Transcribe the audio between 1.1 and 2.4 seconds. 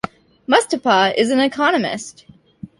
is an economist.